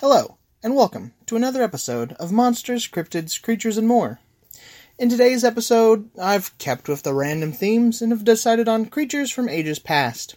Hello, 0.00 0.36
and 0.62 0.76
welcome 0.76 1.14
to 1.24 1.36
another 1.36 1.62
episode 1.62 2.12
of 2.20 2.30
Monsters, 2.30 2.86
Cryptids, 2.86 3.40
Creatures, 3.40 3.78
and 3.78 3.88
More. 3.88 4.20
In 4.98 5.08
today's 5.08 5.42
episode, 5.42 6.10
I've 6.20 6.56
kept 6.58 6.86
with 6.86 7.02
the 7.02 7.14
random 7.14 7.50
themes 7.52 8.02
and 8.02 8.12
have 8.12 8.22
decided 8.22 8.68
on 8.68 8.90
creatures 8.90 9.30
from 9.30 9.48
ages 9.48 9.78
past, 9.78 10.36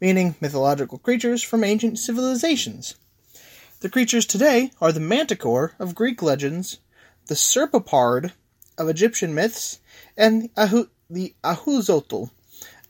meaning 0.00 0.36
mythological 0.40 0.98
creatures 0.98 1.42
from 1.42 1.64
ancient 1.64 1.98
civilizations. 1.98 2.94
The 3.80 3.88
creatures 3.88 4.26
today 4.26 4.70
are 4.80 4.92
the 4.92 5.00
manticore 5.00 5.72
of 5.80 5.96
Greek 5.96 6.22
legends, 6.22 6.78
the 7.26 7.34
serpopard 7.34 8.32
of 8.78 8.88
Egyptian 8.88 9.34
myths, 9.34 9.80
and 10.16 10.50
the 10.54 11.34
Ahuizotl 11.42 12.30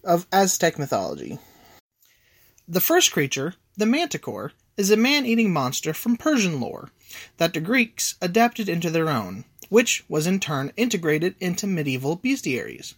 of 0.04 0.26
Aztec 0.30 0.78
mythology. 0.78 1.38
The 2.68 2.82
first 2.82 3.10
creature, 3.10 3.54
the 3.78 3.86
manticore, 3.86 4.52
is 4.76 4.90
a 4.90 4.96
man 4.96 5.24
eating 5.24 5.52
monster 5.52 5.94
from 5.94 6.16
Persian 6.16 6.60
lore 6.60 6.90
that 7.36 7.54
the 7.54 7.60
Greeks 7.60 8.16
adapted 8.20 8.68
into 8.68 8.90
their 8.90 9.08
own, 9.08 9.44
which 9.68 10.04
was 10.08 10.26
in 10.26 10.40
turn 10.40 10.72
integrated 10.76 11.34
into 11.40 11.66
medieval 11.66 12.16
bestiaries. 12.16 12.94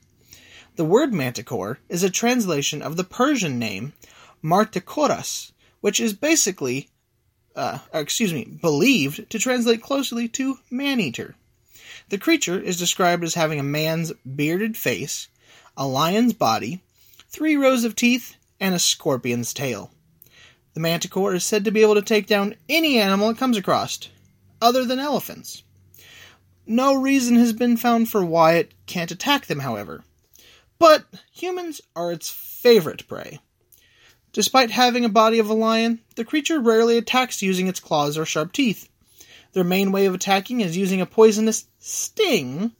The 0.76 0.84
word 0.84 1.12
manticore 1.12 1.78
is 1.88 2.02
a 2.02 2.10
translation 2.10 2.82
of 2.82 2.96
the 2.96 3.04
Persian 3.04 3.58
name 3.58 3.92
Martikoras, 4.42 5.52
which 5.80 6.00
is 6.00 6.12
basically, 6.12 6.88
uh, 7.54 7.78
excuse 7.92 8.32
me, 8.32 8.44
believed 8.44 9.28
to 9.30 9.38
translate 9.38 9.82
closely 9.82 10.28
to 10.28 10.58
man 10.70 11.00
eater. 11.00 11.34
The 12.08 12.18
creature 12.18 12.58
is 12.58 12.78
described 12.78 13.24
as 13.24 13.34
having 13.34 13.58
a 13.58 13.64
man's 13.64 14.12
bearded 14.24 14.76
face, 14.76 15.28
a 15.76 15.86
lion's 15.86 16.32
body, 16.32 16.82
three 17.28 17.56
rows 17.56 17.84
of 17.84 17.96
teeth, 17.96 18.36
and 18.60 18.74
a 18.74 18.78
scorpion's 18.78 19.52
tail. 19.52 19.90
The 20.76 20.80
manticore 20.80 21.32
is 21.32 21.42
said 21.42 21.64
to 21.64 21.70
be 21.70 21.80
able 21.80 21.94
to 21.94 22.02
take 22.02 22.26
down 22.26 22.54
any 22.68 22.98
animal 22.98 23.30
it 23.30 23.38
comes 23.38 23.56
across, 23.56 23.98
other 24.60 24.84
than 24.84 24.98
elephants. 24.98 25.62
No 26.66 26.92
reason 26.92 27.36
has 27.36 27.54
been 27.54 27.78
found 27.78 28.10
for 28.10 28.22
why 28.22 28.56
it 28.56 28.74
can't 28.84 29.10
attack 29.10 29.46
them, 29.46 29.60
however. 29.60 30.04
But 30.78 31.06
humans 31.32 31.80
are 31.96 32.12
its 32.12 32.28
favorite 32.28 33.08
prey. 33.08 33.40
Despite 34.34 34.70
having 34.70 35.06
a 35.06 35.08
body 35.08 35.38
of 35.38 35.48
a 35.48 35.54
lion, 35.54 36.00
the 36.14 36.26
creature 36.26 36.60
rarely 36.60 36.98
attacks 36.98 37.40
using 37.40 37.68
its 37.68 37.80
claws 37.80 38.18
or 38.18 38.26
sharp 38.26 38.52
teeth. 38.52 38.90
Their 39.54 39.64
main 39.64 39.92
way 39.92 40.04
of 40.04 40.12
attacking 40.12 40.60
is 40.60 40.76
using 40.76 41.00
a 41.00 41.06
poisonous 41.06 41.64
sting 41.78 42.72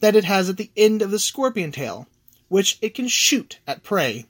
that 0.00 0.16
it 0.16 0.24
has 0.24 0.48
at 0.50 0.56
the 0.56 0.72
end 0.76 1.02
of 1.02 1.12
the 1.12 1.20
scorpion 1.20 1.70
tail, 1.70 2.08
which 2.48 2.78
it 2.82 2.96
can 2.96 3.06
shoot 3.06 3.60
at 3.64 3.84
prey 3.84 4.26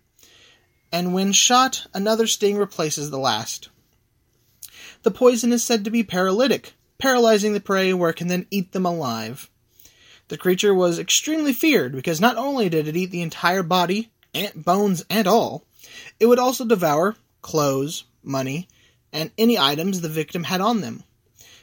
and 0.93 1.15
when 1.15 1.33
shot, 1.33 1.87
another 1.95 2.27
sting 2.27 2.57
replaces 2.57 3.11
the 3.11 3.19
last. 3.19 3.69
The 5.03 5.11
poison 5.11 5.53
is 5.53 5.63
said 5.63 5.85
to 5.85 5.91
be 5.91 6.03
paralytic, 6.03 6.75
paralyzing 6.99 7.53
the 7.53 7.61
prey 7.61 7.93
where 7.93 8.11
it 8.11 8.17
can 8.17 8.29
then 8.29 8.47
eat 8.51 8.73
them 8.73 8.87
alive. 8.87 9.51
The 10.29 10.39
creature 10.39 10.75
was 10.75 10.99
extremely 10.99 11.53
feared 11.53 11.93
because 11.93 12.21
not 12.21 12.37
only 12.37 12.69
did 12.69 12.89
it 12.89 12.97
eat 12.97 13.11
the 13.11 13.23
entire 13.23 13.63
body, 13.63 14.11
and 14.35 14.65
bones 14.65 15.05
and 15.09 15.27
all, 15.27 15.65
it 16.21 16.27
would 16.27 16.39
also 16.39 16.65
devour 16.65 17.17
clothes, 17.43 18.05
money, 18.23 18.69
and 19.13 19.31
any 19.39 19.59
items 19.59 20.01
the 20.01 20.09
victim 20.09 20.45
had 20.45 20.61
on 20.61 20.81
them. 20.81 21.05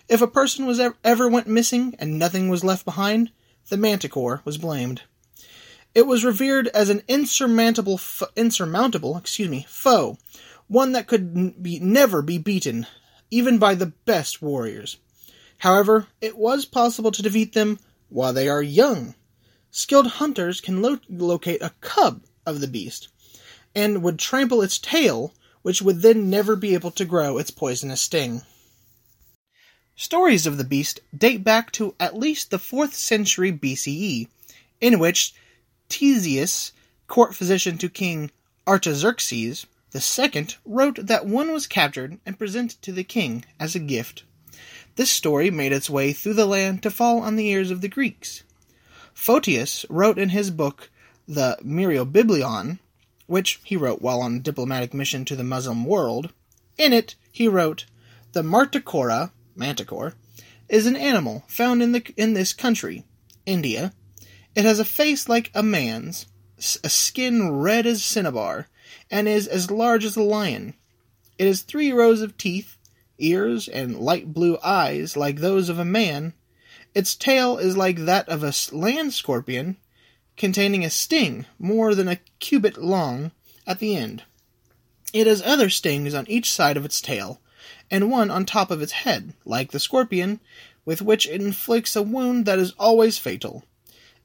If 0.07 0.21
a 0.21 0.27
person 0.27 0.65
was 0.65 0.79
ever, 0.79 0.95
ever 1.03 1.27
went 1.27 1.47
missing 1.47 1.95
and 1.99 2.17
nothing 2.17 2.49
was 2.49 2.63
left 2.63 2.85
behind, 2.85 3.31
the 3.69 3.77
manticore 3.77 4.41
was 4.45 4.57
blamed. 4.57 5.03
It 5.95 6.05
was 6.05 6.25
revered 6.25 6.67
as 6.67 6.89
an 6.89 7.03
insurmountable, 7.07 7.97
fo- 7.97 8.27
insurmountable, 8.35 9.15
excuse 9.15 9.47
me, 9.47 9.65
foe, 9.69 10.17
one 10.67 10.91
that 10.91 11.07
could 11.07 11.63
be, 11.63 11.79
never 11.79 12.21
be 12.21 12.37
beaten, 12.37 12.85
even 13.31 13.57
by 13.57 13.75
the 13.75 13.93
best 14.03 14.41
warriors. 14.41 14.97
However, 15.59 16.07
it 16.19 16.37
was 16.37 16.65
possible 16.65 17.11
to 17.11 17.21
defeat 17.21 17.53
them 17.53 17.79
while 18.09 18.33
they 18.33 18.49
are 18.49 18.61
young. 18.61 19.15
Skilled 19.71 20.07
hunters 20.07 20.59
can 20.59 20.81
lo- 20.81 20.99
locate 21.07 21.61
a 21.61 21.73
cub 21.79 22.25
of 22.45 22.59
the 22.59 22.67
beast, 22.67 23.07
and 23.73 24.03
would 24.03 24.19
trample 24.19 24.61
its 24.61 24.77
tail, 24.77 25.33
which 25.61 25.81
would 25.81 26.01
then 26.01 26.29
never 26.29 26.57
be 26.57 26.73
able 26.73 26.91
to 26.91 27.05
grow 27.05 27.37
its 27.37 27.51
poisonous 27.51 28.01
sting. 28.01 28.41
Stories 29.95 30.45
of 30.45 30.57
the 30.57 30.65
beast 30.65 30.99
date 31.17 31.41
back 31.41 31.71
to 31.71 31.95
at 32.01 32.17
least 32.19 32.51
the 32.51 32.57
4th 32.59 32.93
century 32.93 33.53
BCE, 33.53 34.27
in 34.81 34.99
which 34.99 35.33
Ctesias, 35.89 36.71
court 37.07 37.35
physician 37.35 37.77
to 37.77 37.89
King 37.89 38.31
Artaxerxes 38.67 39.65
II, 39.93 40.47
wrote 40.65 41.05
that 41.07 41.25
one 41.25 41.51
was 41.51 41.67
captured 41.67 42.19
and 42.25 42.37
presented 42.37 42.81
to 42.81 42.91
the 42.91 43.03
king 43.03 43.45
as 43.59 43.75
a 43.75 43.79
gift. 43.79 44.23
This 44.95 45.11
story 45.11 45.51
made 45.51 45.71
its 45.71 45.89
way 45.89 46.13
through 46.13 46.33
the 46.33 46.45
land 46.45 46.81
to 46.83 46.91
fall 46.91 47.19
on 47.19 47.35
the 47.35 47.47
ears 47.47 47.71
of 47.71 47.81
the 47.81 47.87
Greeks. 47.87 48.43
Photius 49.13 49.85
wrote 49.89 50.17
in 50.17 50.29
his 50.29 50.51
book 50.51 50.89
the 51.27 51.57
Myriobiblia, 51.63 52.79
which 53.27 53.59
he 53.63 53.75
wrote 53.75 54.01
while 54.01 54.21
on 54.21 54.35
a 54.35 54.39
diplomatic 54.39 54.93
mission 54.93 55.25
to 55.25 55.35
the 55.35 55.43
Muslim 55.43 55.85
world. 55.85 56.31
In 56.77 56.93
it, 56.93 57.15
he 57.31 57.47
wrote, 57.47 57.85
"The 58.33 58.43
Marticora 58.43 59.31
(manticore) 59.55 60.13
is 60.67 60.85
an 60.85 60.95
animal 60.95 61.43
found 61.47 61.81
in 61.81 61.91
the 61.91 62.13
in 62.17 62.33
this 62.33 62.53
country, 62.53 63.05
India, 63.45 63.93
it 64.55 64.63
has 64.63 64.79
a 64.79 64.85
face 64.85 65.27
like 65.27 65.51
a 65.53 65.61
man's, 65.61 66.27
a 66.83 66.89
skin 66.89 67.51
red 67.51 67.85
as 67.85 68.03
cinnabar, 68.03 68.69
and 69.11 69.27
is 69.27 69.47
as 69.47 69.69
large 69.69 70.05
as 70.05 70.15
a 70.15 70.23
lion. 70.23 70.73
It 71.37 71.47
has 71.47 71.61
three 71.61 71.91
rows 71.91 72.21
of 72.21 72.37
teeth, 72.37 72.77
ears, 73.17 73.67
and 73.67 73.99
light 73.99 74.33
blue 74.33 74.57
eyes 74.63 75.17
like 75.17 75.37
those 75.37 75.67
of 75.67 75.77
a 75.77 75.85
man. 75.85 76.33
Its 76.93 77.15
tail 77.15 77.57
is 77.57 77.75
like 77.75 78.05
that 78.05 78.29
of 78.29 78.43
a 78.43 78.53
land 78.73 79.13
scorpion, 79.13 79.75
containing 80.37 80.85
a 80.85 80.89
sting 80.89 81.45
more 81.59 81.93
than 81.93 82.07
a 82.07 82.19
cubit 82.39 82.77
long 82.77 83.31
at 83.67 83.79
the 83.79 83.95
end. 83.95 84.23
It 85.11 85.27
has 85.27 85.41
other 85.41 85.69
stings 85.69 86.13
on 86.13 86.29
each 86.29 86.51
side 86.51 86.77
of 86.77 86.85
its 86.85 87.01
tail, 87.01 87.41
and 87.91 88.09
one 88.09 88.31
on 88.31 88.45
top 88.45 88.71
of 88.71 88.81
its 88.81 88.91
head, 88.93 89.33
like 89.43 89.71
the 89.71 89.79
scorpion, 89.79 90.39
with 90.85 91.01
which 91.01 91.27
it 91.27 91.41
inflicts 91.41 91.95
a 91.95 92.01
wound 92.01 92.45
that 92.45 92.59
is 92.59 92.73
always 92.79 93.17
fatal. 93.17 93.65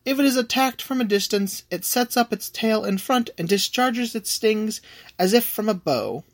If 0.04 0.18
it 0.18 0.24
is 0.24 0.36
attacked 0.36 0.80
from 0.80 1.00
a 1.00 1.04
distance, 1.04 1.64
it 1.70 1.84
sets 1.84 2.16
up 2.16 2.32
its 2.32 2.48
tail 2.48 2.84
in 2.84 2.96
front 2.96 3.30
and 3.36 3.46
discharges 3.46 4.14
its 4.14 4.30
stings 4.30 4.80
as 5.18 5.34
if 5.34 5.44
from 5.44 5.68
a 5.68 5.74
bow. 5.74 6.24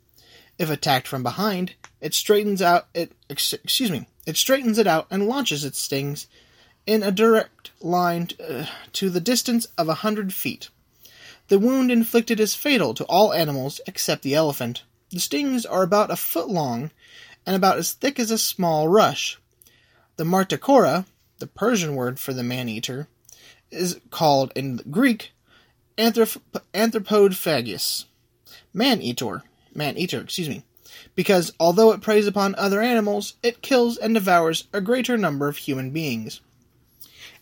If 0.57 0.69
attacked 0.69 1.07
from 1.07 1.21
behind, 1.21 1.75
it 1.99 2.13
straightens 2.13 2.61
out 2.61 2.87
it 2.93 3.11
excuse 3.29 3.91
me, 3.91 4.07
it 4.25 4.37
straightens 4.37 4.77
it 4.77 4.87
out 4.87 5.07
and 5.11 5.27
launches 5.27 5.65
its 5.65 5.79
stings 5.79 6.27
in 6.85 7.03
a 7.03 7.11
direct 7.11 7.71
line 7.81 8.29
uh, 8.39 8.65
to 8.93 9.09
the 9.09 9.19
distance 9.19 9.67
of 9.77 9.89
a 9.89 9.95
hundred 9.95 10.33
feet. 10.33 10.69
The 11.49 11.59
wound 11.59 11.91
inflicted 11.91 12.39
is 12.39 12.55
fatal 12.55 12.93
to 12.93 13.05
all 13.05 13.33
animals 13.33 13.81
except 13.85 14.23
the 14.23 14.33
elephant. 14.33 14.83
The 15.09 15.19
stings 15.19 15.65
are 15.65 15.83
about 15.83 16.11
a 16.11 16.15
foot 16.15 16.49
long 16.49 16.91
and 17.45 17.55
about 17.55 17.77
as 17.77 17.93
thick 17.93 18.17
as 18.17 18.31
a 18.31 18.37
small 18.37 18.87
rush. 18.87 19.37
The 20.15 20.23
Martakora, 20.23 21.05
the 21.39 21.47
Persian 21.47 21.95
word 21.95 22.19
for 22.19 22.33
the 22.33 22.43
man 22.43 22.69
eater, 22.69 23.07
is 23.71 23.99
called 24.09 24.51
in 24.55 24.77
Greek 24.89 25.31
anthrop- 25.97 26.41
man 28.73 29.01
eater, 29.01 29.43
man 29.73 29.97
eater, 29.97 30.21
excuse 30.21 30.49
me, 30.49 30.63
because 31.15 31.53
although 31.59 31.91
it 31.91 32.01
preys 32.01 32.27
upon 32.27 32.55
other 32.55 32.81
animals, 32.81 33.35
it 33.43 33.61
kills 33.61 33.97
and 33.97 34.13
devours 34.13 34.67
a 34.73 34.81
greater 34.81 35.17
number 35.17 35.47
of 35.47 35.57
human 35.57 35.91
beings. 35.91 36.41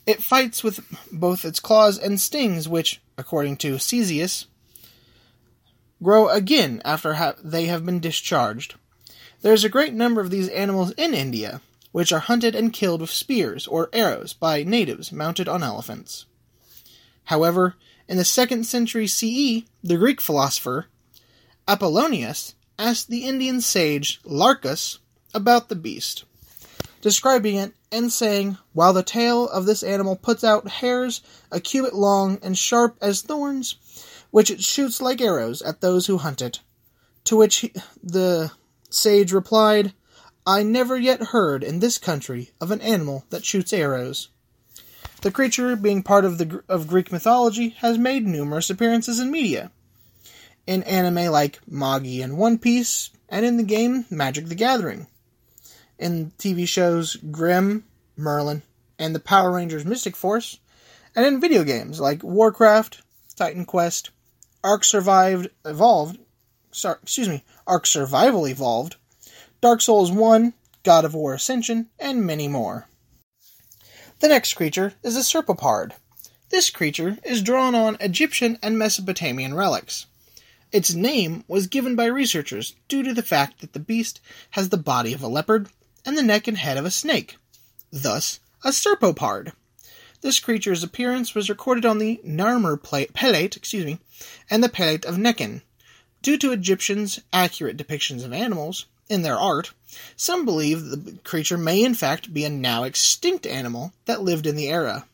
It 0.05 0.21
fights 0.21 0.63
with 0.63 0.85
both 1.11 1.45
its 1.45 1.59
claws 1.59 1.97
and 1.97 2.21
stings, 2.21 2.69
which, 2.69 3.01
according 3.17 3.57
to 3.57 3.75
Ctesias, 3.75 4.45
grow 6.01 6.29
again 6.29 6.81
after 6.85 7.15
ha- 7.15 7.35
they 7.43 7.65
have 7.65 7.85
been 7.85 7.99
discharged. 7.99 8.75
There 9.41 9.53
is 9.53 9.63
a 9.63 9.69
great 9.69 9.93
number 9.93 10.21
of 10.21 10.29
these 10.29 10.49
animals 10.49 10.91
in 10.91 11.13
India, 11.13 11.61
which 11.95 12.11
are 12.11 12.19
hunted 12.19 12.53
and 12.53 12.73
killed 12.73 12.99
with 12.99 13.09
spears 13.09 13.67
or 13.67 13.89
arrows 13.93 14.33
by 14.33 14.63
natives 14.63 15.13
mounted 15.13 15.47
on 15.47 15.63
elephants. 15.63 16.25
However, 17.23 17.75
in 18.09 18.17
the 18.17 18.25
second 18.25 18.65
century 18.65 19.07
CE, 19.07 19.63
the 19.81 19.95
Greek 19.95 20.19
philosopher 20.19 20.87
Apollonius 21.69 22.53
asked 22.77 23.07
the 23.07 23.23
Indian 23.23 23.61
sage 23.61 24.19
Larchus 24.25 24.97
about 25.33 25.69
the 25.69 25.75
beast, 25.77 26.25
describing 26.99 27.55
it 27.55 27.73
and 27.93 28.11
saying, 28.11 28.57
While 28.73 28.91
the 28.91 29.01
tail 29.01 29.47
of 29.47 29.65
this 29.65 29.81
animal 29.81 30.17
puts 30.17 30.43
out 30.43 30.67
hairs 30.67 31.21
a 31.49 31.61
cubit 31.61 31.95
long 31.95 32.39
and 32.43 32.57
sharp 32.57 32.97
as 32.99 33.21
thorns, 33.21 33.77
which 34.31 34.51
it 34.51 34.61
shoots 34.61 34.99
like 34.99 35.21
arrows 35.21 35.61
at 35.61 35.79
those 35.79 36.07
who 36.07 36.17
hunt 36.17 36.41
it. 36.41 36.59
To 37.23 37.37
which 37.37 37.55
he, 37.59 37.73
the 38.03 38.51
sage 38.89 39.31
replied, 39.31 39.93
I 40.47 40.61
never 40.61 40.95
yet 40.95 41.23
heard 41.23 41.63
in 41.63 41.79
this 41.79 41.97
country 41.97 42.51
of 42.61 42.69
an 42.69 42.81
animal 42.81 43.25
that 43.31 43.43
shoots 43.43 43.73
arrows. 43.73 44.29
The 45.21 45.31
creature, 45.31 45.75
being 45.75 46.03
part 46.03 46.23
of 46.23 46.37
the 46.37 46.63
of 46.69 46.87
Greek 46.87 47.11
mythology, 47.11 47.69
has 47.79 47.97
made 47.97 48.27
numerous 48.27 48.69
appearances 48.69 49.19
in 49.19 49.31
media. 49.31 49.71
In 50.67 50.83
anime 50.83 51.31
like 51.31 51.59
Magi 51.67 52.21
and 52.21 52.37
One 52.37 52.59
Piece, 52.59 53.09
and 53.27 53.43
in 53.43 53.57
the 53.57 53.63
game 53.63 54.05
Magic 54.11 54.45
the 54.45 54.55
Gathering. 54.55 55.07
in 55.97 56.31
TV 56.37 56.67
shows 56.67 57.15
Grimm, 57.15 57.85
Merlin, 58.15 58.61
and 58.99 59.15
the 59.15 59.19
Power 59.19 59.51
Rangers 59.51 59.85
Mystic 59.85 60.15
Force, 60.15 60.59
and 61.15 61.25
in 61.25 61.41
video 61.41 61.63
games 61.63 61.99
like 61.99 62.21
Warcraft, 62.21 63.01
Titan 63.35 63.65
Quest, 63.65 64.11
Ark 64.63 64.83
Survived 64.83 65.49
Evolved, 65.63 66.19
sorry, 66.71 66.97
excuse 67.01 67.29
me, 67.29 67.43
Ark 67.65 67.87
Survival 67.87 68.47
Evolved, 68.47 68.97
Dark 69.65 69.81
Souls 69.81 70.11
1, 70.11 70.53
God 70.83 71.05
of 71.05 71.15
War 71.15 71.33
Ascension, 71.33 71.89
and 71.97 72.23
many 72.23 72.47
more. 72.47 72.87
The 74.19 74.27
next 74.27 74.53
creature 74.53 74.93
is 75.01 75.15
a 75.15 75.23
Serpopard. 75.23 75.95
This 76.51 76.69
creature 76.69 77.17
is 77.23 77.41
drawn 77.41 77.73
on 77.73 77.97
Egyptian 77.99 78.59
and 78.61 78.77
Mesopotamian 78.77 79.55
relics. 79.55 80.05
Its 80.71 80.93
name 80.93 81.45
was 81.47 81.65
given 81.65 81.95
by 81.95 82.05
researchers 82.05 82.75
due 82.87 83.01
to 83.01 83.11
the 83.11 83.23
fact 83.23 83.61
that 83.61 83.73
the 83.73 83.79
beast 83.79 84.21
has 84.51 84.69
the 84.69 84.77
body 84.77 85.13
of 85.13 85.23
a 85.23 85.27
leopard 85.27 85.69
and 86.05 86.15
the 86.15 86.21
neck 86.21 86.47
and 86.47 86.59
head 86.59 86.77
of 86.77 86.85
a 86.85 86.91
snake, 86.91 87.37
thus, 87.91 88.39
a 88.63 88.71
Serpopard. 88.71 89.51
This 90.21 90.39
creature's 90.39 90.83
appearance 90.83 91.33
was 91.33 91.49
recorded 91.49 91.87
on 91.87 91.97
the 91.97 92.21
Narmer 92.23 92.77
Pelate, 92.79 93.57
excuse 93.57 93.83
me, 93.83 93.97
and 94.47 94.63
the 94.63 94.69
Pelate 94.69 95.05
of 95.05 95.15
Nekhen. 95.15 95.63
Due 96.21 96.37
to 96.37 96.51
Egyptians' 96.51 97.19
accurate 97.33 97.77
depictions 97.77 98.23
of 98.23 98.31
animals 98.31 98.85
in 99.09 99.21
their 99.21 99.37
art, 99.37 99.71
some 100.15 100.45
believe 100.45 100.85
the 100.85 101.17
creature 101.23 101.57
may 101.57 101.83
in 101.83 101.93
fact 101.93 102.33
be 102.33 102.43
a 102.43 102.49
now 102.49 102.83
extinct 102.83 103.45
animal 103.45 103.93
that 104.05 104.21
lived 104.21 104.45
in 104.45 104.55
the 104.55 104.69
era. 104.69 105.05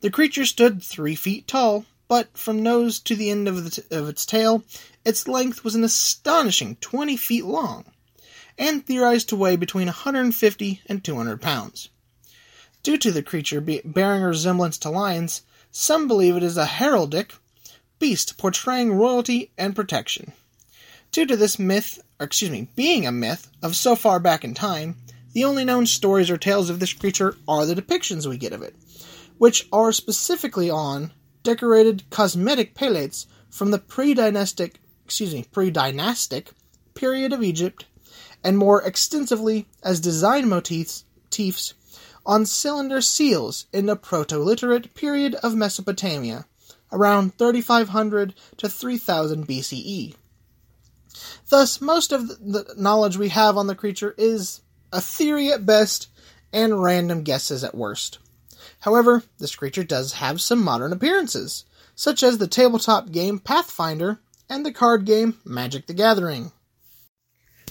The 0.00 0.10
creature 0.10 0.46
stood 0.46 0.82
three 0.82 1.14
feet 1.14 1.46
tall, 1.46 1.84
but 2.08 2.36
from 2.36 2.62
nose 2.62 2.98
to 3.00 3.14
the 3.14 3.30
end 3.30 3.48
of, 3.48 3.64
the 3.64 3.70
t- 3.70 3.82
of 3.90 4.08
its 4.08 4.24
tail, 4.26 4.64
its 5.04 5.28
length 5.28 5.62
was 5.62 5.74
an 5.74 5.84
astonishing 5.84 6.76
20 6.76 7.16
feet 7.16 7.44
long, 7.44 7.84
and 8.58 8.84
theorized 8.84 9.28
to 9.28 9.36
weigh 9.36 9.56
between 9.56 9.86
150 9.86 10.80
and 10.86 11.04
200 11.04 11.40
pounds. 11.40 11.88
Due 12.82 12.96
to 12.98 13.12
the 13.12 13.22
creature 13.22 13.60
be- 13.60 13.82
bearing 13.84 14.22
a 14.22 14.28
resemblance 14.28 14.78
to 14.78 14.90
lions, 14.90 15.42
some 15.70 16.08
believe 16.08 16.36
it 16.36 16.42
is 16.42 16.56
a 16.56 16.66
heraldic 16.66 17.32
beast 17.98 18.38
portraying 18.38 18.92
royalty 18.92 19.50
and 19.58 19.76
protection. 19.76 20.32
Due 21.12 21.26
to 21.26 21.36
this 21.36 21.58
myth, 21.58 22.00
or 22.20 22.26
excuse 22.26 22.50
me, 22.50 22.68
being 22.76 23.06
a 23.06 23.12
myth 23.12 23.50
of 23.62 23.74
so 23.74 23.96
far 23.96 24.20
back 24.20 24.44
in 24.44 24.52
time, 24.54 24.94
the 25.32 25.44
only 25.44 25.64
known 25.64 25.86
stories 25.86 26.30
or 26.30 26.36
tales 26.36 26.68
of 26.68 26.78
this 26.78 26.92
creature 26.92 27.36
are 27.48 27.64
the 27.64 27.74
depictions 27.74 28.26
we 28.26 28.36
get 28.36 28.52
of 28.52 28.62
it, 28.62 28.76
which 29.38 29.66
are 29.72 29.90
specifically 29.90 30.68
on 30.68 31.12
decorated 31.42 32.04
cosmetic 32.10 32.74
palettes 32.74 33.26
from 33.48 33.70
the 33.70 33.78
pre-dynastic, 33.78 34.78
excuse 35.04 35.32
me, 35.32 35.46
pre-dynastic 35.50 36.50
period 36.94 37.32
of 37.32 37.42
Egypt, 37.42 37.86
and 38.44 38.58
more 38.58 38.82
extensively 38.82 39.66
as 39.82 40.00
design 40.00 40.48
motifs 40.48 41.04
on 42.26 42.44
cylinder 42.44 43.00
seals 43.00 43.66
in 43.72 43.86
the 43.86 43.96
Proto-Literate 43.96 44.92
period 44.94 45.34
of 45.36 45.54
Mesopotamia, 45.54 46.44
around 46.92 47.34
3500 47.38 48.34
to 48.58 48.68
3000 48.68 49.46
BCE. 49.46 50.14
Thus, 51.48 51.80
most 51.80 52.12
of 52.12 52.28
the 52.28 52.74
knowledge 52.76 53.16
we 53.16 53.30
have 53.30 53.56
on 53.56 53.66
the 53.66 53.74
creature 53.74 54.14
is 54.16 54.60
a 54.92 55.00
theory 55.00 55.52
at 55.52 55.66
best 55.66 56.08
and 56.52 56.82
random 56.82 57.22
guesses 57.22 57.64
at 57.64 57.74
worst. 57.74 58.18
However, 58.80 59.22
this 59.38 59.54
creature 59.54 59.84
does 59.84 60.14
have 60.14 60.40
some 60.40 60.62
modern 60.62 60.92
appearances, 60.92 61.64
such 61.94 62.22
as 62.22 62.38
the 62.38 62.46
tabletop 62.46 63.10
game 63.10 63.38
Pathfinder 63.38 64.20
and 64.48 64.64
the 64.64 64.72
card 64.72 65.04
game 65.04 65.38
Magic 65.44 65.86
the 65.86 65.94
Gathering. 65.94 66.52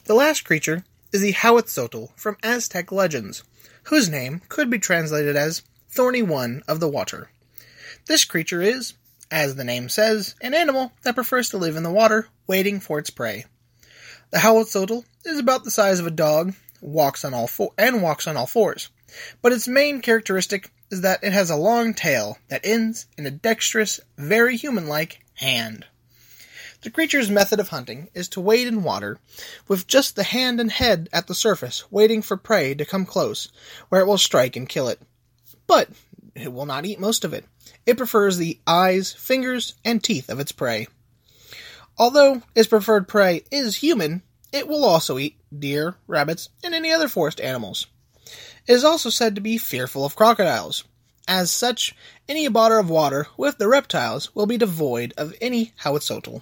The 0.05 0.13
last 0.13 0.45
creature 0.45 0.85
is 1.11 1.21
the 1.21 1.33
Ahuizotl 1.33 2.09
from 2.15 2.37
Aztec 2.43 2.91
legends, 2.91 3.43
whose 3.83 4.09
name 4.09 4.41
could 4.49 4.69
be 4.69 4.79
translated 4.79 5.35
as 5.35 5.63
Thorny 5.89 6.21
One 6.21 6.63
of 6.67 6.79
the 6.79 6.87
Water. 6.87 7.31
This 8.05 8.25
creature 8.25 8.61
is, 8.61 8.93
as 9.31 9.55
the 9.55 9.63
name 9.63 9.89
says, 9.89 10.35
an 10.41 10.53
animal 10.53 10.91
that 11.03 11.15
prefers 11.15 11.49
to 11.49 11.57
live 11.57 11.75
in 11.75 11.83
the 11.83 11.91
water, 11.91 12.27
waiting 12.47 12.79
for 12.79 12.99
its 12.99 13.09
prey. 13.09 13.45
The 14.31 14.39
Huitzotl 14.39 15.05
is 15.25 15.39
about 15.39 15.63
the 15.63 15.71
size 15.71 15.99
of 15.99 16.07
a 16.07 16.11
dog, 16.11 16.53
walks 16.81 17.25
on 17.25 17.33
all 17.33 17.47
four, 17.47 17.71
and 17.77 18.01
walks 18.01 18.27
on 18.27 18.37
all 18.37 18.47
fours, 18.47 18.89
but 19.41 19.51
its 19.51 19.67
main 19.67 20.01
characteristic 20.01 20.71
is 20.91 21.01
that 21.01 21.23
it 21.23 21.33
has 21.33 21.49
a 21.49 21.55
long 21.55 21.93
tail 21.93 22.37
that 22.47 22.61
ends 22.63 23.05
in 23.17 23.25
a 23.25 23.31
dexterous, 23.31 23.99
very 24.17 24.57
human-like 24.57 25.23
hand. 25.35 25.85
The 26.81 26.89
creature's 26.89 27.29
method 27.29 27.59
of 27.59 27.69
hunting 27.69 28.07
is 28.13 28.29
to 28.29 28.41
wade 28.41 28.67
in 28.67 28.83
water, 28.83 29.19
with 29.67 29.85
just 29.85 30.15
the 30.15 30.23
hand 30.23 30.61
and 30.61 30.71
head 30.71 31.09
at 31.11 31.27
the 31.27 31.35
surface, 31.35 31.83
waiting 31.91 32.21
for 32.21 32.37
prey 32.37 32.73
to 32.73 32.85
come 32.85 33.05
close, 33.05 33.51
where 33.89 34.01
it 34.01 34.07
will 34.07 34.17
strike 34.17 34.55
and 34.55 34.69
kill 34.69 34.87
it. 34.87 35.01
But 35.67 35.89
it 36.35 36.51
will 36.51 36.65
not 36.65 36.85
eat 36.85 36.99
most 36.99 37.23
of 37.23 37.33
it. 37.33 37.45
It 37.85 37.97
prefers 37.97 38.37
the 38.37 38.59
eyes, 38.67 39.13
fingers, 39.13 39.73
and 39.83 40.03
teeth 40.03 40.29
of 40.29 40.39
its 40.39 40.51
prey. 40.51 40.87
Although 41.97 42.43
its 42.55 42.67
preferred 42.67 43.07
prey 43.07 43.43
is 43.51 43.77
human, 43.77 44.21
it 44.51 44.67
will 44.67 44.85
also 44.85 45.17
eat 45.17 45.37
deer, 45.57 45.95
rabbits, 46.07 46.49
and 46.63 46.73
any 46.73 46.91
other 46.91 47.07
forest 47.07 47.41
animals. 47.41 47.87
It 48.67 48.73
is 48.73 48.83
also 48.83 49.09
said 49.09 49.35
to 49.35 49.41
be 49.41 49.57
fearful 49.57 50.05
of 50.05 50.15
crocodiles. 50.15 50.83
As 51.27 51.51
such, 51.51 51.95
any 52.27 52.47
body 52.47 52.75
of 52.75 52.89
water 52.89 53.27
with 53.37 53.57
the 53.57 53.67
reptiles 53.67 54.33
will 54.33 54.45
be 54.45 54.57
devoid 54.57 55.13
of 55.17 55.35
any 55.41 55.73
Huitzotl. 55.83 56.41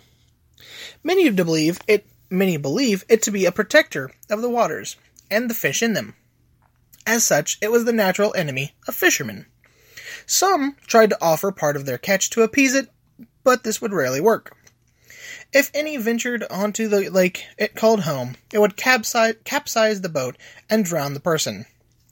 Many 1.03 1.29
believe 1.29 1.79
it 1.87 2.05
many 2.29 2.57
believe 2.57 3.03
it 3.07 3.21
to 3.23 3.31
be 3.31 3.45
a 3.45 3.51
protector 3.51 4.11
of 4.29 4.41
the 4.41 4.49
waters 4.49 4.95
and 5.31 5.49
the 5.49 5.53
fish 5.53 5.81
in 5.81 5.93
them. 5.93 6.15
As 7.05 7.23
such, 7.23 7.57
it 7.61 7.71
was 7.71 7.85
the 7.85 7.93
natural 7.93 8.33
enemy 8.35 8.73
of 8.87 8.95
fishermen. 8.95 9.45
Some 10.29 10.75
tried 10.85 11.11
to 11.11 11.23
offer 11.23 11.53
part 11.53 11.77
of 11.77 11.85
their 11.85 11.97
catch 11.97 12.29
to 12.31 12.41
appease 12.41 12.75
it, 12.75 12.89
but 13.45 13.63
this 13.63 13.81
would 13.81 13.93
rarely 13.93 14.19
work. 14.19 14.57
If 15.53 15.71
any 15.73 15.95
ventured 15.95 16.43
onto 16.51 16.89
the 16.89 17.09
lake 17.09 17.45
it 17.57 17.75
called 17.75 18.01
home, 18.01 18.35
it 18.51 18.59
would 18.59 18.75
capsize, 18.75 19.35
capsize 19.45 20.01
the 20.01 20.09
boat 20.09 20.35
and 20.69 20.83
drown 20.83 21.13
the 21.13 21.21
person, 21.21 21.65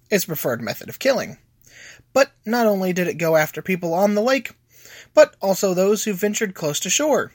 its 0.09 0.23
preferred 0.23 0.61
method 0.61 0.87
of 0.87 0.97
killing. 0.97 1.39
But 2.13 2.31
not 2.45 2.67
only 2.67 2.93
did 2.93 3.09
it 3.09 3.17
go 3.17 3.35
after 3.35 3.61
people 3.61 3.93
on 3.93 4.15
the 4.15 4.21
lake, 4.21 4.53
but 5.13 5.35
also 5.41 5.73
those 5.73 6.05
who 6.05 6.13
ventured 6.13 6.55
close 6.55 6.79
to 6.79 6.89
shore. 6.89 7.33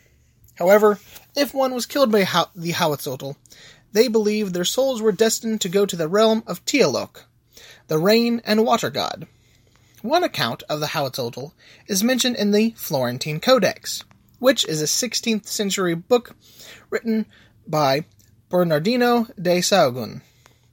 However, 0.55 0.99
if 1.37 1.53
one 1.53 1.75
was 1.75 1.85
killed 1.85 2.11
by 2.11 2.21
the 2.55 2.73
Huitzotl, 2.73 3.37
they 3.93 4.09
believed 4.09 4.55
their 4.55 4.65
souls 4.65 5.03
were 5.03 5.12
destined 5.12 5.61
to 5.61 5.69
go 5.69 5.85
to 5.85 5.97
the 5.97 6.09
realm 6.09 6.43
of 6.47 6.65
Tlaloc, 6.65 7.25
the 7.88 7.99
rain 7.99 8.40
and 8.47 8.64
water 8.64 8.88
god. 8.88 9.26
One 10.02 10.25
account 10.25 10.62
of 10.62 10.80
the 10.80 10.87
Huitzotl 10.87 11.52
is 11.87 12.02
mentioned 12.02 12.37
in 12.37 12.52
the 12.52 12.71
Florentine 12.71 13.38
Codex, 13.38 14.02
which 14.38 14.64
is 14.64 14.80
a 14.80 14.87
16th 14.87 15.47
century 15.47 15.95
book 15.95 16.35
written 16.88 17.26
by 17.66 18.07
Bernardino 18.49 19.26
de 19.38 19.59
Sahagún, 19.59 20.23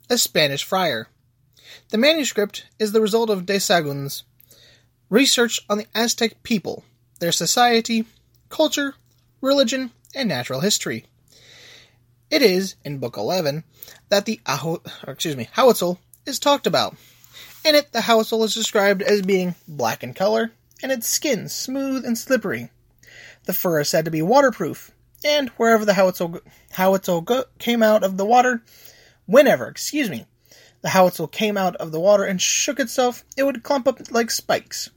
a 0.10 0.17
Spanish 0.17 0.63
friar. 0.63 1.10
The 1.89 1.98
manuscript 1.98 2.67
is 2.79 2.93
the 2.93 3.01
result 3.01 3.29
of 3.29 3.46
de 3.46 3.57
Sahagún's 3.57 4.24
research 5.10 5.60
on 5.69 5.77
the 5.77 5.88
Aztec 5.93 6.41
people, 6.43 6.86
their 7.19 7.34
society, 7.34 8.05
culture, 8.48 8.96
religion, 9.41 9.91
and 10.15 10.29
natural 10.29 10.62
history. 10.62 11.05
It 12.29 12.41
is 12.41 12.75
in 12.86 13.00
Book 13.00 13.17
11 13.17 13.65
that 14.07 14.25
the 14.25 14.39
Aho, 14.46 14.81
excuse 15.05 15.36
me, 15.36 15.50
Huitzotl 15.53 15.98
is 16.25 16.39
talked 16.39 16.65
about. 16.65 16.96
In 17.67 17.75
it, 17.75 17.91
the 17.91 18.00
Huitzotl 18.00 18.45
is 18.45 18.53
described 18.53 19.01
as 19.01 19.21
being 19.24 19.55
black 19.67 20.01
in 20.01 20.13
color, 20.13 20.53
and 20.81 20.89
its 20.89 21.05
skin 21.05 21.50
smooth 21.50 22.05
and 22.05 22.17
slippery. 22.17 22.71
The 23.43 23.51
fur 23.51 23.81
is 23.81 23.89
said 23.89 24.05
to 24.05 24.12
be 24.12 24.21
waterproof, 24.21 24.91
and 25.21 25.50
wherever 25.57 25.83
the 25.83 25.95
howitzel 25.95 26.39
Huitzotl 26.75 27.43
came 27.59 27.83
out 27.83 28.05
of 28.05 28.15
the 28.15 28.24
water, 28.24 28.63
whenever, 29.25 29.67
excuse 29.67 30.09
me, 30.09 30.27
the 30.81 30.91
howitzel 30.91 31.29
came 31.29 31.57
out 31.57 31.75
of 31.75 31.91
the 31.91 32.00
water 32.00 32.24
and 32.24 32.41
shook 32.41 32.79
itself, 32.79 33.25
it 33.36 33.43
would 33.43 33.63
clump 33.63 33.86
up 33.86 34.00
like 34.13 34.31
spikes. 34.31 34.89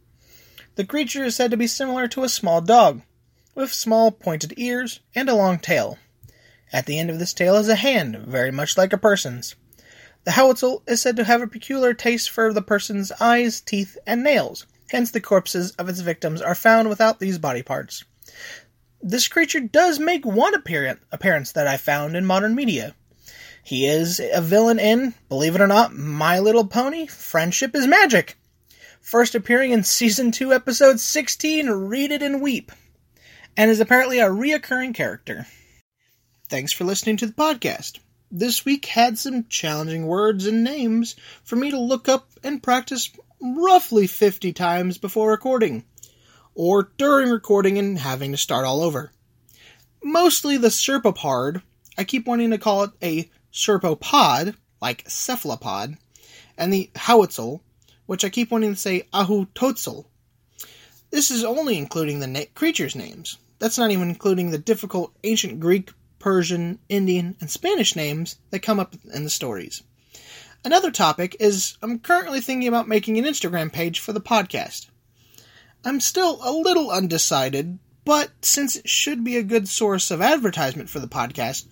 The 0.76 0.84
creature 0.84 1.24
is 1.24 1.34
said 1.34 1.50
to 1.50 1.56
be 1.56 1.66
similar 1.66 2.06
to 2.06 2.22
a 2.22 2.28
small 2.28 2.60
dog, 2.60 3.02
with 3.52 3.72
small 3.72 4.12
pointed 4.12 4.54
ears 4.56 5.00
and 5.12 5.28
a 5.28 5.34
long 5.34 5.58
tail. 5.58 5.98
At 6.72 6.86
the 6.86 7.00
end 7.00 7.10
of 7.10 7.18
this 7.18 7.34
tail 7.34 7.56
is 7.56 7.68
a 7.68 7.74
hand, 7.74 8.16
very 8.18 8.52
much 8.52 8.78
like 8.78 8.92
a 8.92 8.96
person's. 8.96 9.56
The 10.24 10.32
howitzel 10.32 10.82
is 10.86 11.00
said 11.00 11.16
to 11.16 11.24
have 11.24 11.42
a 11.42 11.46
peculiar 11.46 11.94
taste 11.94 12.30
for 12.30 12.52
the 12.52 12.62
person's 12.62 13.10
eyes, 13.20 13.60
teeth, 13.60 13.96
and 14.06 14.22
nails, 14.22 14.66
hence 14.90 15.10
the 15.10 15.20
corpses 15.20 15.72
of 15.72 15.88
its 15.88 16.00
victims 16.00 16.42
are 16.42 16.54
found 16.54 16.88
without 16.88 17.20
these 17.20 17.38
body 17.38 17.62
parts. 17.62 18.04
This 19.02 19.28
creature 19.28 19.60
does 19.60 19.98
make 19.98 20.26
one 20.26 20.54
appearance 20.54 21.52
that 21.52 21.66
I 21.66 21.76
found 21.76 22.16
in 22.16 22.26
modern 22.26 22.54
media. 22.54 22.94
He 23.62 23.86
is 23.86 24.20
a 24.20 24.40
villain 24.40 24.78
in, 24.78 25.14
believe 25.28 25.54
it 25.54 25.60
or 25.60 25.66
not, 25.66 25.94
My 25.94 26.38
Little 26.38 26.66
Pony 26.66 27.06
Friendship 27.06 27.74
is 27.74 27.86
Magic. 27.86 28.36
First 29.00 29.34
appearing 29.34 29.72
in 29.72 29.84
Season 29.84 30.30
2, 30.30 30.52
Episode 30.52 31.00
16, 31.00 31.68
Read 31.70 32.12
It 32.12 32.22
and 32.22 32.42
Weep 32.42 32.72
and 33.56 33.70
is 33.70 33.80
apparently 33.80 34.20
a 34.20 34.28
reoccurring 34.28 34.94
character. 34.94 35.46
Thanks 36.48 36.72
for 36.72 36.84
listening 36.84 37.16
to 37.18 37.26
the 37.26 37.32
podcast. 37.32 37.98
This 38.30 38.64
week 38.64 38.86
had 38.86 39.18
some 39.18 39.46
challenging 39.48 40.06
words 40.06 40.46
and 40.46 40.62
names 40.62 41.16
for 41.42 41.56
me 41.56 41.70
to 41.70 41.78
look 41.78 42.08
up 42.08 42.28
and 42.44 42.62
practice 42.62 43.10
roughly 43.40 44.06
50 44.06 44.52
times 44.52 44.98
before 44.98 45.30
recording, 45.30 45.84
or 46.54 46.92
during 46.96 47.30
recording 47.30 47.78
and 47.78 47.98
having 47.98 48.30
to 48.30 48.36
start 48.36 48.64
all 48.64 48.82
over. 48.82 49.10
Mostly 50.02 50.56
the 50.56 50.70
serpopard, 50.70 51.62
I 51.98 52.04
keep 52.04 52.26
wanting 52.26 52.50
to 52.50 52.58
call 52.58 52.84
it 52.84 52.90
a 53.02 53.30
serpopod, 53.52 54.54
like 54.80 55.08
cephalopod, 55.08 55.96
and 56.56 56.72
the 56.72 56.90
howitzel, 56.94 57.60
which 58.06 58.24
I 58.24 58.28
keep 58.28 58.50
wanting 58.50 58.74
to 58.74 58.80
say 58.80 59.08
ahutotzel. 59.12 60.04
This 61.10 61.30
is 61.30 61.44
only 61.44 61.76
including 61.76 62.20
the 62.20 62.26
na- 62.26 62.44
creatures' 62.54 62.94
names. 62.94 63.38
That's 63.58 63.78
not 63.78 63.90
even 63.90 64.08
including 64.08 64.50
the 64.50 64.58
difficult 64.58 65.12
ancient 65.24 65.60
Greek, 65.60 65.90
Persian, 66.20 66.78
Indian, 66.88 67.34
and 67.40 67.50
Spanish 67.50 67.96
names 67.96 68.36
that 68.50 68.60
come 68.60 68.78
up 68.78 68.94
in 69.12 69.24
the 69.24 69.30
stories. 69.30 69.82
Another 70.64 70.92
topic 70.92 71.36
is 71.40 71.76
I'm 71.82 71.98
currently 71.98 72.40
thinking 72.40 72.68
about 72.68 72.86
making 72.86 73.18
an 73.18 73.24
Instagram 73.24 73.72
page 73.72 73.98
for 73.98 74.12
the 74.12 74.20
podcast. 74.20 74.86
I'm 75.84 75.98
still 75.98 76.38
a 76.42 76.52
little 76.52 76.90
undecided, 76.90 77.78
but 78.04 78.30
since 78.42 78.76
it 78.76 78.88
should 78.88 79.24
be 79.24 79.38
a 79.38 79.42
good 79.42 79.66
source 79.66 80.10
of 80.10 80.20
advertisement 80.20 80.90
for 80.90 81.00
the 81.00 81.08
podcast, 81.08 81.64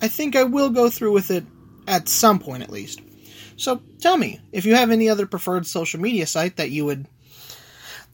I 0.00 0.08
think 0.08 0.34
I 0.34 0.42
will 0.42 0.70
go 0.70 0.90
through 0.90 1.12
with 1.12 1.30
it 1.30 1.44
at 1.86 2.08
some 2.08 2.40
point 2.40 2.64
at 2.64 2.70
least. 2.70 3.00
So 3.56 3.80
tell 4.00 4.16
me 4.16 4.40
if 4.50 4.64
you 4.64 4.74
have 4.74 4.90
any 4.90 5.08
other 5.08 5.26
preferred 5.26 5.66
social 5.66 6.00
media 6.00 6.26
site 6.26 6.56
that 6.56 6.70
you 6.70 6.84
would 6.84 7.06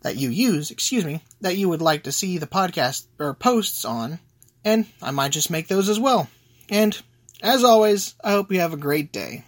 that 0.02 0.16
you 0.16 0.28
use, 0.28 0.70
excuse 0.70 1.04
me, 1.04 1.22
that 1.40 1.56
you 1.56 1.68
would 1.68 1.82
like 1.82 2.04
to 2.04 2.12
see 2.12 2.38
the 2.38 2.46
podcast 2.46 3.06
or 3.18 3.34
posts 3.34 3.84
on, 3.84 4.20
and 4.64 4.86
I 5.02 5.10
might 5.10 5.32
just 5.32 5.50
make 5.50 5.68
those 5.68 5.88
as 5.88 6.00
well. 6.00 6.28
And 6.70 7.00
as 7.42 7.64
always, 7.64 8.14
I 8.22 8.32
hope 8.32 8.52
you 8.52 8.60
have 8.60 8.72
a 8.72 8.78
great 8.78 9.12
day. 9.12 9.44